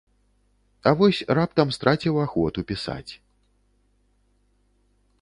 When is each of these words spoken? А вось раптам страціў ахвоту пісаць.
А 0.89 0.93
вось 1.01 1.19
раптам 1.39 1.67
страціў 1.77 2.15
ахвоту 2.25 2.59
пісаць. 2.75 3.13